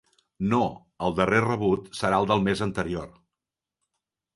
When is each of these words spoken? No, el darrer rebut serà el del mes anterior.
No, 0.53 0.61
el 1.09 1.13
darrer 1.21 1.43
rebut 1.45 1.95
serà 2.01 2.23
el 2.25 2.31
del 2.35 2.45
mes 2.51 2.67
anterior. 2.71 3.17